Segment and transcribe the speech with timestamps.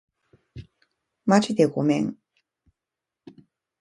[1.27, 2.17] まじでごめん